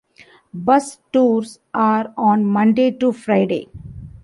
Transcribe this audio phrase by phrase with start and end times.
[0.55, 3.69] Bus tours are on Monday to Friday.